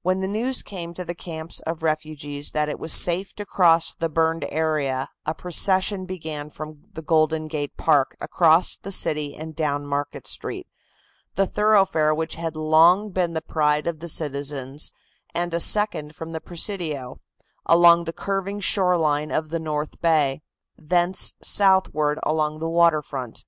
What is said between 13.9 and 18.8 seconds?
the citizens, and a second from the Presidio, along the curving